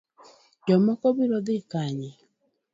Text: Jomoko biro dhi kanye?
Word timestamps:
Jomoko 0.65 1.05
biro 1.17 1.37
dhi 1.45 1.57
kanye? 1.71 2.09